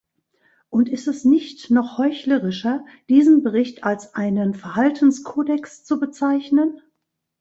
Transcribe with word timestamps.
Und 0.71 0.89
ist 0.89 1.07
es 1.07 1.25
nicht 1.25 1.69
noch 1.69 1.99
heuchlerischer, 1.99 2.83
diesen 3.07 3.43
Bericht 3.43 3.83
als 3.83 4.15
einen 4.15 4.55
Verhaltenskodex 4.55 5.83
zu 5.83 5.99
bezeichnen. 5.99 6.81